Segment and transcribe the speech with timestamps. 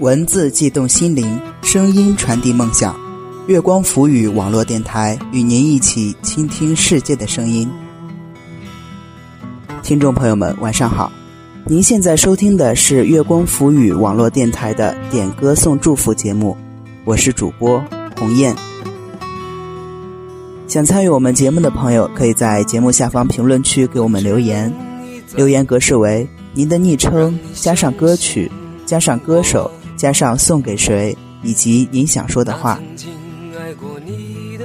[0.00, 2.98] 文字悸动心灵，声音传递梦想。
[3.46, 7.70] 月光浮语网络电台与您一起倾听世界的声音。
[9.82, 11.12] 听众朋友们，晚上好！
[11.66, 16.56] 您现在收听的是月光浮语网络电台的点歌送祝福节目，
[17.04, 17.84] 我是主播
[18.18, 18.56] 鸿雁。
[20.66, 24.74] 想参与我们节目的朋友，可以在节目下方评论区给我们留言，
[25.36, 28.50] 留言格式为您的昵称加上歌曲
[28.86, 29.70] 加上歌手。
[30.00, 32.80] 加上送给谁，以及您想说的话。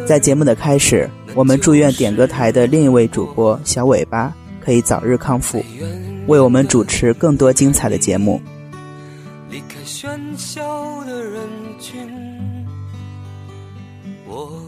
[0.08, 5.62] 在节目的开始，我们祝愿点歌台的另一位主播小尾巴可以早日康复，
[6.28, 8.42] 为我们主持更多精彩的节目。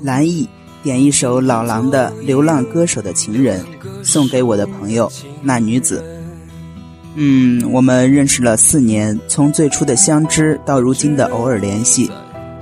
[0.04, 0.50] 蓝意
[0.84, 3.64] 点一首老狼的《流浪歌手的情人》，
[4.04, 5.10] 送给我的朋友
[5.42, 6.17] 那女子。
[7.20, 12.12] 嗯，我们认识了四年，从最初的相知到如今的偶尔联系。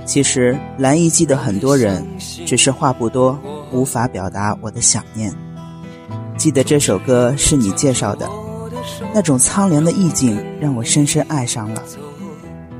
[0.06, 2.02] 其实蓝意记得很多人，
[2.46, 3.38] 只是话不多，
[3.70, 5.30] 无法表达我的想念。
[6.38, 8.26] 记得这首歌是你介绍的，
[9.12, 11.82] 那种苍凉的意境让我深深爱上了。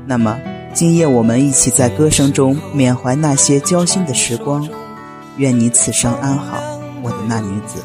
[0.07, 0.35] 那么
[0.73, 4.67] 今夜我们一起在歌声中缅怀那些交心的时光，
[5.37, 6.57] 愿你此生安好，
[7.03, 7.83] 我的那女子。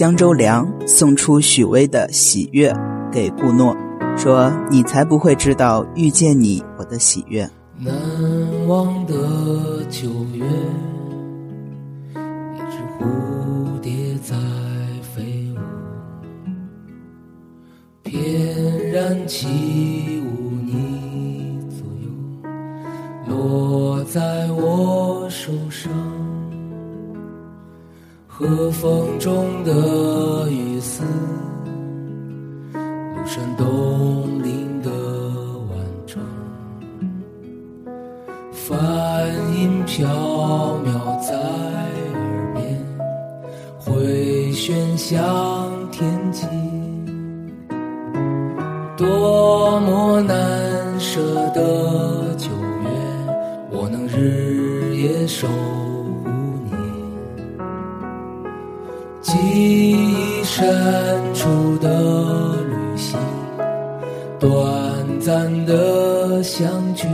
[0.00, 2.72] 江州良送出许巍的《喜悦》
[3.12, 3.76] 给顾诺，
[4.16, 7.46] 说：“你才不会知道遇见你我的喜悦。”
[7.76, 7.92] 难
[8.66, 9.12] 忘的
[9.90, 10.42] 九月，
[12.54, 14.34] 一只蝴蝶在
[15.02, 15.58] 飞舞，
[18.02, 22.08] 翩然起舞你左右，
[23.28, 24.89] 落在我
[28.40, 31.02] 和风中的雨丝，
[32.72, 34.90] 庐山东岭的
[35.68, 36.22] 晚钟，
[38.50, 40.08] 梵音飘
[40.86, 42.82] 渺在耳边，
[43.78, 45.20] 回旋向
[45.90, 46.46] 天际，
[48.96, 51.20] 多么难舍
[51.50, 52.88] 的九月，
[53.70, 55.46] 我能日夜守。
[59.40, 60.68] 记忆深
[61.34, 63.18] 处的旅行，
[64.38, 64.50] 短
[65.18, 67.06] 暂的相聚。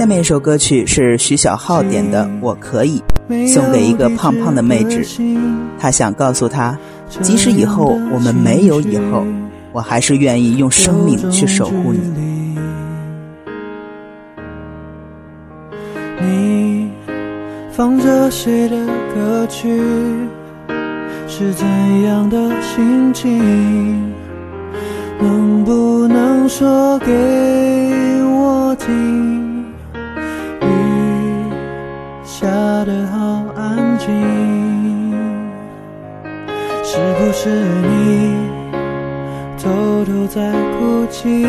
[0.00, 3.02] 下面一首歌曲是徐小浩点的《我可以》，
[3.46, 5.06] 送给一个胖胖的妹纸。
[5.78, 6.74] 他想告诉她，
[7.20, 9.26] 即使以后我们没有以后，
[9.72, 12.00] 我还是愿意用生命去守护你。
[16.22, 16.88] 你
[17.70, 18.76] 放着谁的
[19.14, 19.68] 歌曲？
[21.28, 21.66] 是怎
[22.04, 24.10] 样的心情？
[25.20, 27.12] 能不能说给
[28.24, 29.39] 我听？
[32.40, 32.46] 下
[32.86, 34.08] 的好安静，
[36.82, 38.48] 是不是你
[39.62, 41.44] 偷偷在哭泣？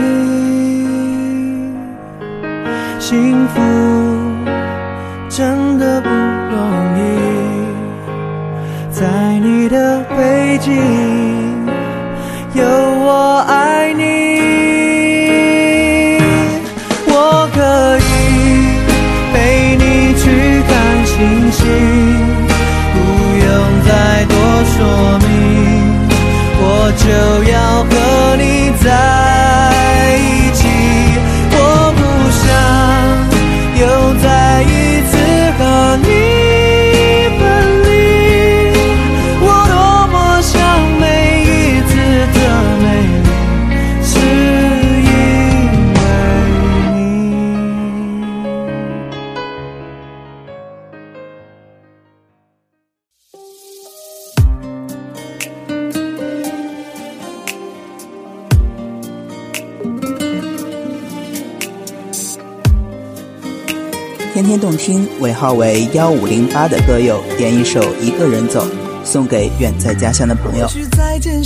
[65.22, 68.66] 尾号为幺五零八的歌友点一首《一个人走》，
[69.06, 70.68] 送给远在家乡的朋友。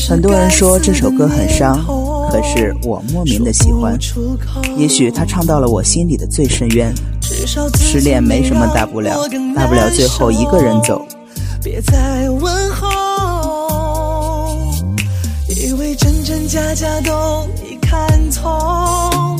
[0.07, 1.77] 很多人说这首歌很伤，
[2.31, 3.99] 可是我莫名的喜欢。
[4.77, 6.93] 也许他唱到了我心里的最深渊。
[7.77, 11.05] 失恋没什么大不了，大不了最后一个人走。
[11.61, 14.57] 别再问候，
[15.49, 19.37] 以为真真假假都已看透，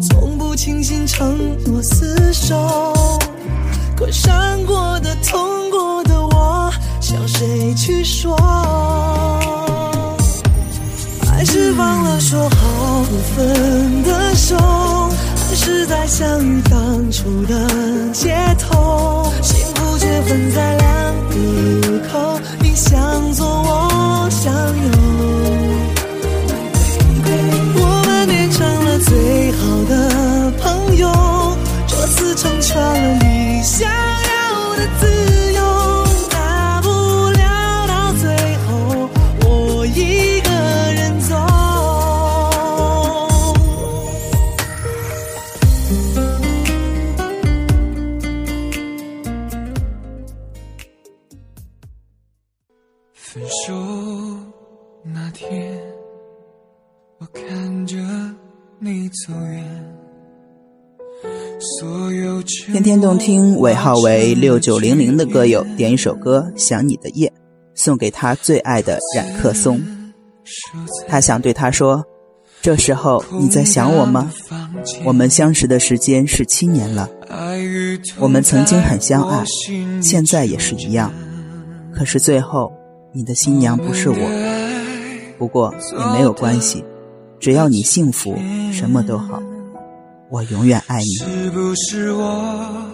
[0.00, 2.94] 从不轻信承诺厮守。
[4.00, 8.34] 可伤过的、痛过的我，向谁去说？
[11.26, 17.68] 还是放了说好不分的手，还是在相遇当初的
[18.14, 21.36] 街头，幸福却分在两个
[21.86, 25.09] 路口，你向左，我向右，
[62.90, 67.28] 天动听尾号为六九零零的歌友点一首歌《想你的夜》，
[67.72, 69.80] 送给他最爱的冉克松。
[71.06, 72.04] 他想对他说
[72.60, 74.28] ：“这时候你在想我吗？
[75.04, 77.08] 我们相识的时间是七年了，
[78.18, 79.44] 我们曾经很相爱，
[80.02, 81.12] 现在也是一样。
[81.94, 82.72] 可是最后，
[83.14, 85.36] 你的新娘不是我。
[85.38, 86.84] 不过也没有关系，
[87.38, 88.36] 只要你幸福，
[88.72, 89.40] 什么都好。
[90.30, 92.90] 我永远爱你。”是不是我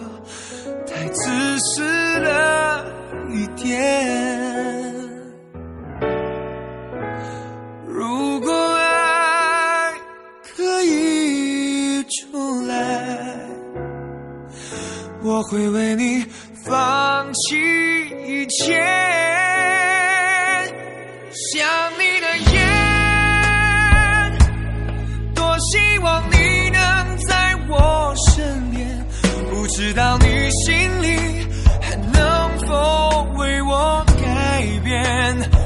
[0.85, 2.83] 太自私了
[3.31, 4.93] 一点？
[7.87, 9.93] 如果爱
[10.55, 12.75] 可以重来，
[15.23, 16.25] 我会为你
[16.65, 17.55] 放弃
[18.27, 18.75] 一切。
[21.51, 22.57] 想你的夜。
[25.35, 26.36] 多希望你
[29.77, 31.47] 知道你心里
[31.79, 35.56] 还能否为我改变。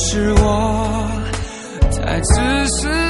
[0.00, 1.10] 是我
[1.90, 3.07] 太自私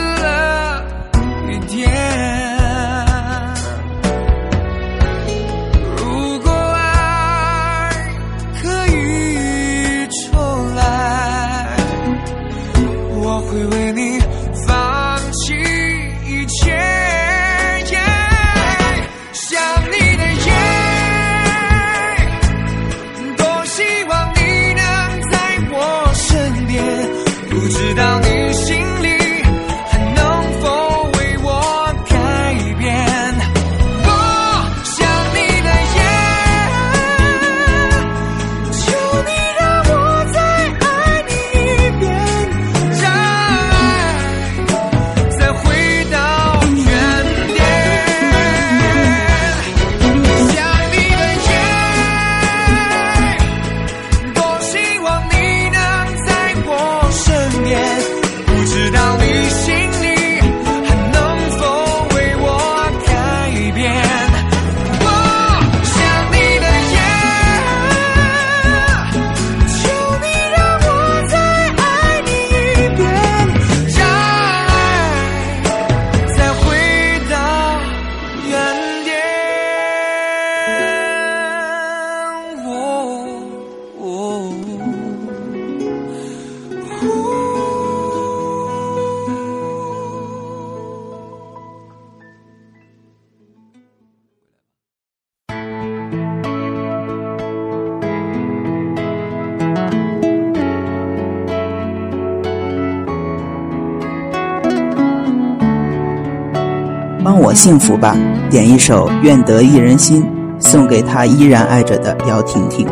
[107.58, 108.16] 幸福吧，
[108.48, 110.22] 点一首《愿得一人心》，
[110.60, 112.86] 送给他依然爱着的姚婷婷。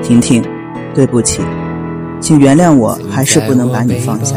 [0.00, 0.40] 婷婷，
[0.94, 1.40] 对不起，
[2.20, 4.36] 请原谅我，还是不能把你放下。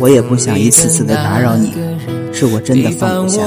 [0.00, 1.72] 我也不想一次次的打扰你，
[2.32, 3.42] 是我真的放不下。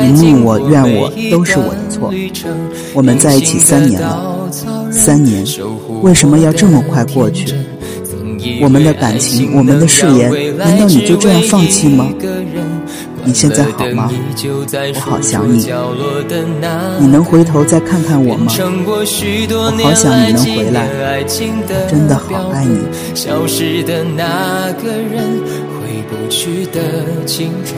[0.00, 2.14] 你怒我怨我都是我的错。
[2.94, 4.48] 我们在一起三年了，
[4.92, 5.44] 三年，
[6.00, 7.52] 为什么要这么快过去？
[8.62, 12.06] 我们的感情，我们的誓言，难道你就这样放弃吗？
[13.26, 14.08] 你现在好吗？
[14.94, 15.58] 我好想你。
[17.00, 18.46] 你能回头再看看我吗？
[18.46, 18.52] 我
[19.82, 20.78] 好想你能回来。
[21.88, 22.86] 真的好爱你。
[23.16, 25.42] 消失的那个人，
[25.74, 27.76] 回不去的青春，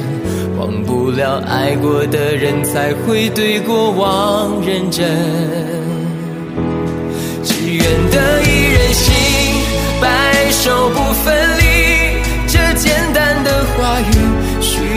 [0.59, 5.09] 忘不了爱过的人，才会对过往认真。
[7.43, 9.15] 只愿得一人心，
[9.99, 10.07] 白
[10.51, 11.63] 首不分离。
[12.47, 14.05] 这简单的话语。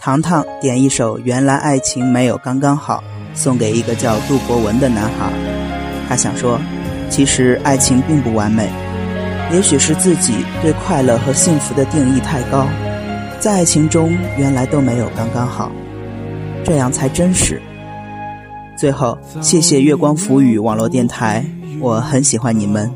[0.00, 3.04] 糖糖点一首《原来爱情没有刚刚好》，
[3.38, 5.30] 送给一个叫杜博文的男孩。
[6.08, 6.58] 他想说，
[7.10, 8.66] 其实爱情并不完美，
[9.52, 12.66] 也许是自己对快乐和幸福的定义太高，
[13.40, 15.70] 在爱情中原来都没有刚刚好，
[16.64, 17.60] 这样才真实。
[18.78, 21.44] 最后，谢谢月光浮语网络电台，
[21.78, 22.90] 我很喜欢你们。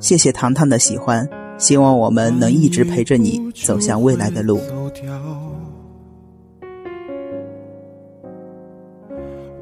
[0.00, 1.24] 谢谢糖糖的喜欢，
[1.58, 4.60] 希望我们能一直陪着你走向未来的路。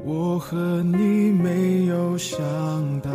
[0.05, 2.39] 我和你没有想
[2.99, 3.09] 到，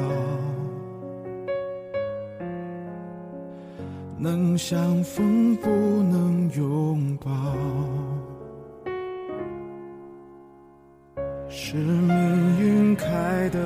[4.17, 7.31] 能相逢不能拥抱，
[11.49, 13.59] 是命运开的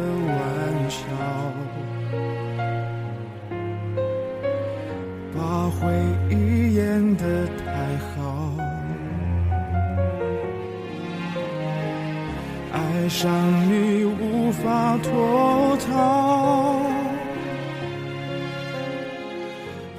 [13.25, 13.33] 让
[13.71, 16.81] 你无法脱逃，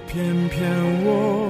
[0.07, 0.69] 偏偏
[1.05, 1.42] 我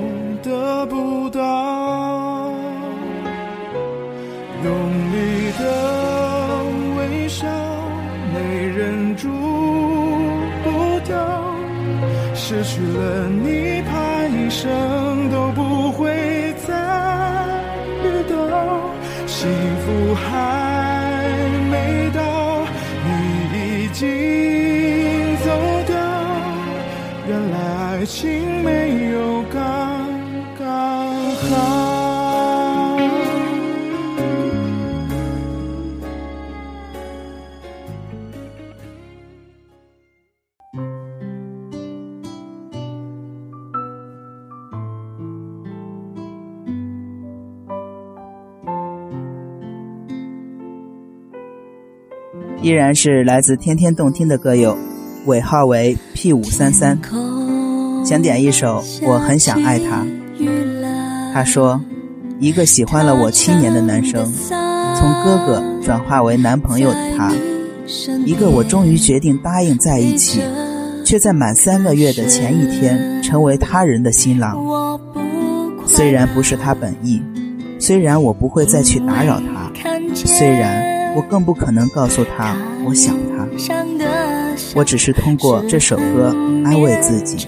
[28.04, 29.62] 爱情没有刚
[30.60, 32.98] 刚好。
[52.62, 54.76] 依然是来自天天动听的歌友，
[55.26, 57.00] 尾号为 P 五三三，
[58.04, 60.04] 想点一首《我很想爱他》。
[61.34, 61.80] 他说，
[62.40, 64.30] 一个喜欢了我七年的男生，
[64.96, 67.32] 从哥哥转化为男朋友的他，
[68.26, 70.42] 一个我终于决定答应在一起，
[71.06, 75.00] 却在满三个月的前一天成为他人的新郎。
[75.86, 77.22] 虽然不是他本意，
[77.80, 79.72] 虽然我不会再去打扰他，
[80.14, 80.92] 虽然。
[81.16, 83.48] 我更不可能告诉他我想他，
[84.74, 87.48] 我只是通过这首歌安慰自己。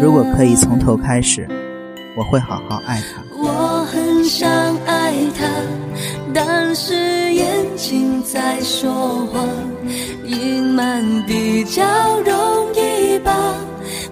[0.00, 1.46] 如果可以从头开始，
[2.16, 3.22] 我会好好爱他。
[3.36, 4.48] 我很想
[4.86, 5.46] 爱他，
[6.32, 9.48] 但是眼睛在说谎，
[10.24, 11.82] 隐瞒比较
[12.20, 13.54] 容易吧，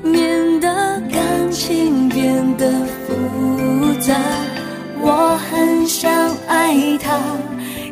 [0.02, 0.68] 免得
[1.12, 2.70] 感情变得
[3.06, 4.14] 复杂。
[5.00, 6.10] 我很想
[6.48, 7.20] 爱他，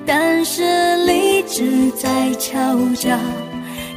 [0.06, 2.58] 但是理智在吵
[2.96, 3.18] 架，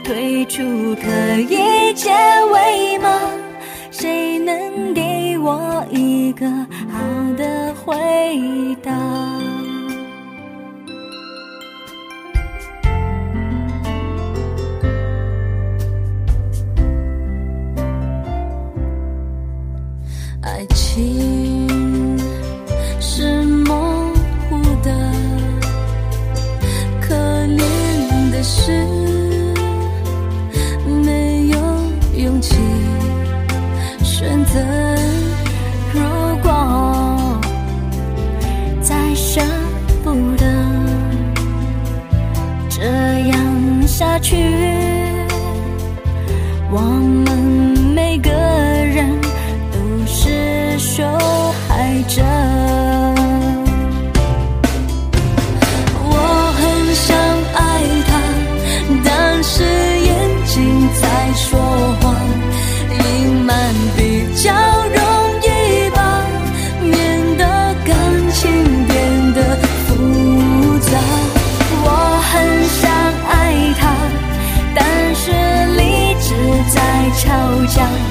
[0.04, 0.62] 退出
[0.96, 2.12] 可以解
[2.52, 3.10] 围吗？
[4.00, 6.48] 谁能给我一个
[6.88, 7.96] 好的回
[8.84, 9.47] 答？
[44.28, 44.67] 去。
[77.68, 78.07] 家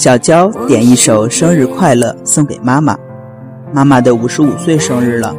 [0.00, 2.96] 小娇点一首生日快乐送给妈妈。
[3.70, 5.36] 妈妈的五十五岁生日了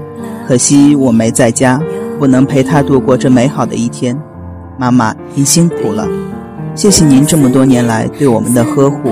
[0.47, 1.81] 可惜我没在家
[2.19, 4.15] 不能陪她度过这美好的一天。
[4.77, 6.07] 妈妈您辛苦了。
[6.75, 9.09] 谢谢您这么多年来对我们的呵护。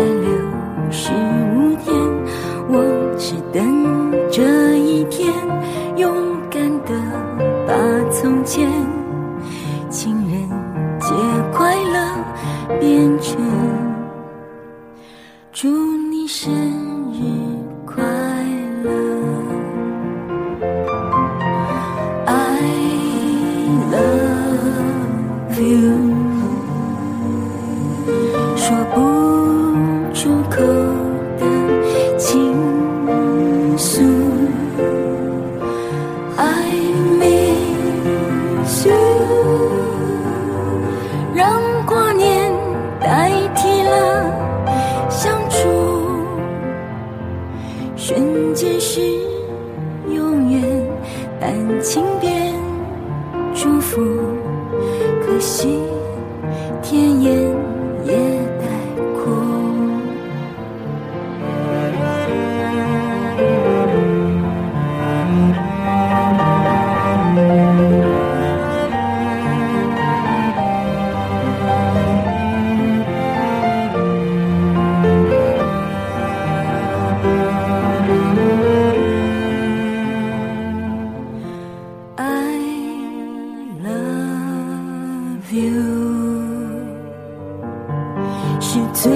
[88.59, 89.12] 是最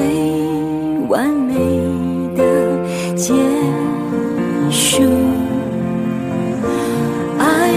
[1.07, 1.53] 完美
[2.35, 2.43] 的
[3.15, 3.35] 结
[4.71, 5.03] 束。
[7.37, 7.71] I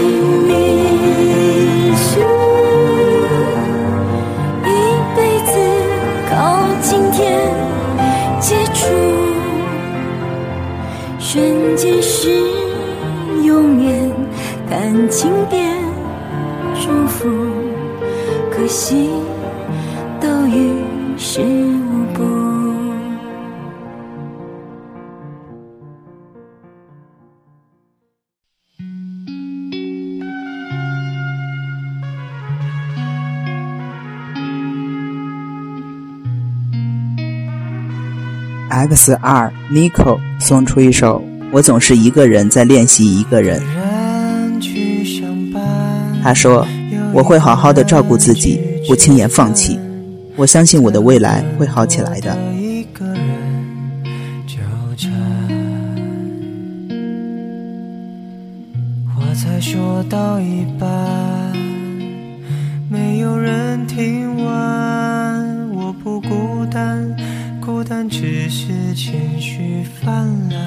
[0.47, 2.25] miss you，
[4.65, 4.67] 一
[5.15, 5.51] 辈子
[6.27, 6.33] 靠
[6.81, 7.53] 今天
[8.39, 8.87] 接触，
[11.19, 12.31] 瞬间是
[13.43, 14.11] 永远，
[14.67, 15.66] 感情变
[38.97, 43.61] X R Nico 送出一首《我总是一个人在练习一个人》。
[46.23, 46.65] 他说
[47.13, 49.79] ：“我会好好的照顾自己，不轻言放弃。
[50.35, 52.35] 我相信我的未来会好起来的。
[52.55, 53.23] 一个人
[54.47, 54.57] 纠
[54.97, 55.11] 缠，
[59.15, 60.89] 话才说到一半，
[62.89, 65.69] 没有人听完。
[65.69, 67.23] 我不孤单，孤
[67.87, 70.57] 单只是情绪泛滥。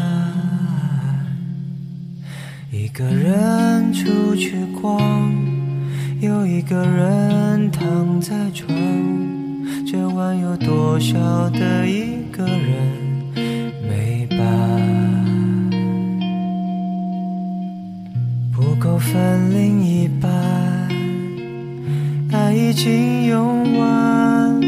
[2.71, 5.31] 一个人出去逛，
[6.21, 8.75] 又一个人躺在床。
[9.87, 12.75] 这晚有多少的一个人
[13.87, 14.41] 没伴？
[18.51, 20.31] 不够分另一半，
[22.33, 24.60] 爱已经用完。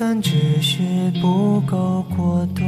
[0.00, 0.78] 但，只是
[1.20, 2.64] 不够果断。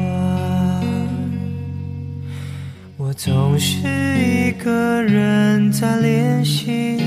[2.97, 3.79] 我总是
[4.19, 6.99] 一个人在练习，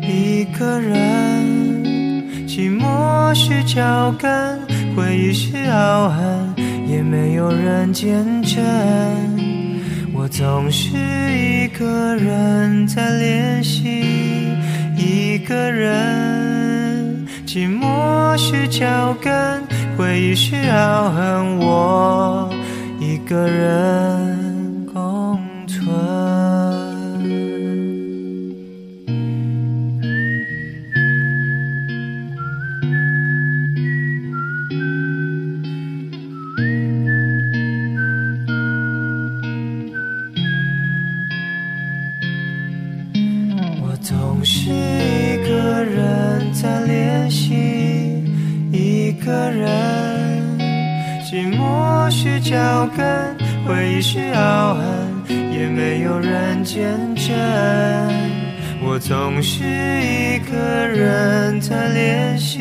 [0.00, 0.94] 一个人，
[2.46, 4.56] 寂寞是脚干，
[4.94, 6.54] 回忆是傲寒，
[6.86, 8.62] 也没有人见证。
[10.14, 10.96] 我总是
[11.36, 14.04] 一个人在练习，
[14.96, 16.91] 一个人，
[17.52, 19.62] 寂寞是脚跟，
[19.98, 22.48] 回忆是傲寒，我
[22.98, 24.41] 一个人。
[54.02, 54.84] 是傲寒，
[55.52, 56.82] 也没有人见
[57.14, 57.32] 证。
[58.84, 62.58] 我总是一个人在练习，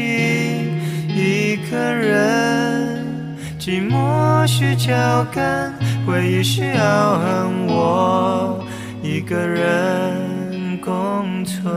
[1.08, 5.73] 一个人，寂寞是脚干，
[6.06, 8.63] 回忆是傲寒，我
[9.01, 11.73] 一个人共存。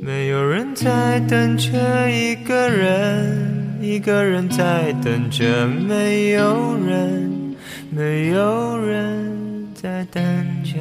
[0.00, 3.55] 没有人在等着一个人，
[3.86, 7.54] 一个人在等着没有人，
[7.88, 10.20] 没有人在等
[10.64, 10.72] 着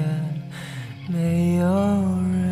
[1.08, 1.68] 没有
[2.34, 2.46] 人。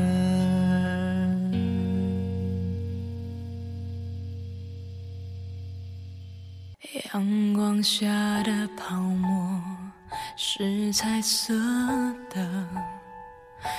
[7.11, 9.59] 阳光下的泡沫
[10.37, 11.51] 是彩色
[12.31, 12.47] 的。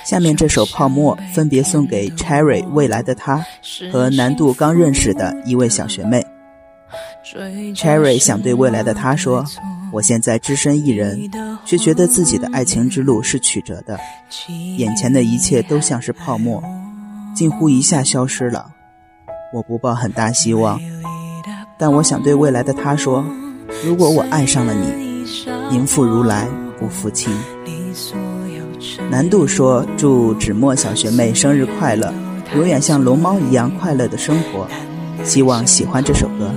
[0.03, 3.45] 下面这首《泡沫》分别送给 Cherry 未来的他
[3.93, 6.21] 和南度刚认识的一位小学妹。
[7.73, 9.43] Cherry 想对未来的他说
[9.91, 11.27] ：“我现在只身一人，
[11.65, 13.99] 却觉得自己的爱情之路是曲折的，
[14.77, 16.61] 眼前的一切都像是泡沫，
[17.35, 18.67] 近乎一下消失了。
[19.51, 20.79] 我不抱很大希望，
[21.79, 23.25] 但我想对未来的他说：
[23.83, 25.25] 如果我爱上了你，
[25.71, 26.47] 宁负如来，
[26.79, 27.35] 不负卿。”
[29.09, 32.13] 南度说：“祝芷墨小学妹生日快乐，
[32.55, 34.67] 永远像龙猫一样快乐的生活。
[35.23, 36.53] 希望喜欢这首歌。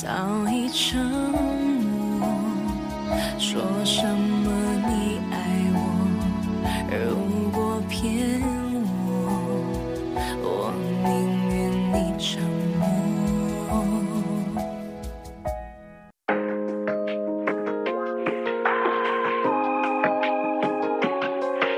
[0.00, 0.06] 早
[0.48, 1.04] 已沉
[2.20, 2.28] 默。
[3.36, 4.48] 说什么
[4.86, 5.36] 你爱
[5.74, 5.78] 我，
[6.88, 8.40] 如果骗
[8.94, 11.08] 我，我宁
[11.50, 11.56] 愿
[11.92, 12.40] 你沉
[12.78, 12.86] 默。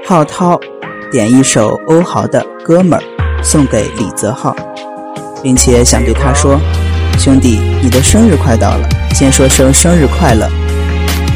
[0.04, 0.60] 浩涛
[1.10, 3.02] 点一首欧豪的《哥们儿》
[3.42, 4.54] 送给李泽浩，
[5.42, 6.60] 并且想对他说
[7.22, 10.48] ：“兄弟，你的生日快到了，先说声生日快乐。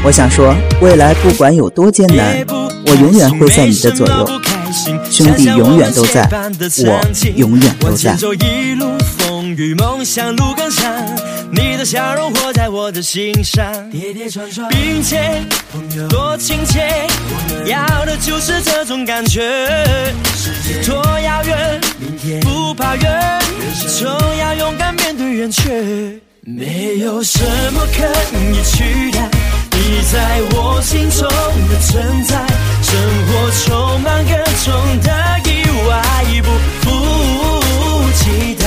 [0.02, 2.42] 我想说，未来不管有多艰难，
[2.86, 4.40] 我永远会在你的左右。
[5.10, 6.26] 兄弟永远都在，
[6.86, 6.98] 我
[7.36, 8.16] 永远都在。”
[9.56, 10.90] 与梦想路更长，
[11.52, 12.68] 你的笑容活在。
[12.68, 13.64] 我的心上。
[13.90, 15.20] 跌跌撞撞，并且
[16.08, 17.06] 多亲切，
[17.66, 19.42] 要的就是这种感觉。
[20.34, 24.93] 世界多遥远，明天不怕远，人生总要勇敢
[26.40, 27.40] 没有什
[27.72, 29.28] 么可以取代
[29.72, 31.28] 你在我心中
[31.68, 32.46] 的存在。
[32.82, 32.92] 生
[33.26, 34.32] 活充满各
[34.64, 35.10] 种的
[35.44, 35.52] 意
[35.86, 35.92] 外，
[36.42, 36.48] 不
[36.80, 36.86] 负
[38.14, 38.64] 期待。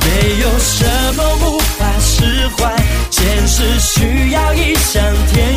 [0.00, 0.06] 没
[0.40, 0.84] 有什
[1.14, 2.74] 么无法释怀，
[3.10, 5.55] 现实需要异想天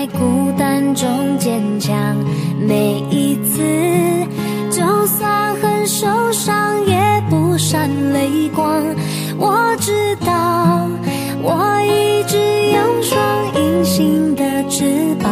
[0.00, 1.06] 在孤单中
[1.38, 1.94] 坚强，
[2.66, 3.60] 每一次
[4.70, 6.96] 就算很受伤也
[7.28, 8.82] 不闪泪光。
[9.36, 10.88] 我知道，
[11.42, 12.38] 我一直
[12.72, 13.20] 有双
[13.54, 15.30] 隐形的翅膀。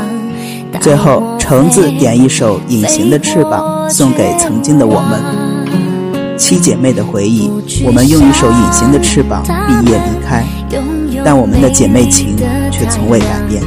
[0.82, 6.36] 最后，橙子点一首《隐形的翅膀》送给曾经的我们。
[6.36, 7.50] 七姐妹的回忆，
[7.86, 10.44] 我们用一首隐形的翅膀毕业离开，
[11.24, 12.36] 但我们的姐妹情
[12.70, 13.62] 却从未改变。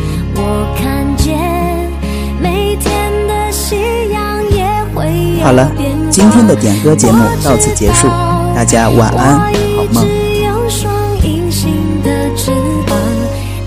[5.43, 5.71] 好了，
[6.09, 8.07] 今天的点歌节目到此结束，
[8.55, 9.39] 大家晚安，
[9.75, 10.07] 好梦。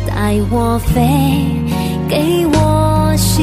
[0.07, 1.01] 带我飞
[2.09, 3.43] 给我希